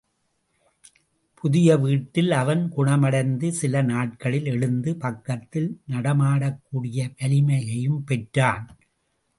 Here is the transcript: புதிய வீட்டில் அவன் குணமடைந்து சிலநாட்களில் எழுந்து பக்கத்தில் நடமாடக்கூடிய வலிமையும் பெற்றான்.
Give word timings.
புதிய 1.33 1.77
வீட்டில் 1.77 2.31
அவன் 2.31 2.69
குணமடைந்து 2.69 3.51
சிலநாட்களில் 3.61 4.45
எழுந்து 4.45 4.97
பக்கத்தில் 4.97 5.81
நடமாடக்கூடிய 5.87 7.09
வலிமையும் 7.17 8.03
பெற்றான். 8.03 8.65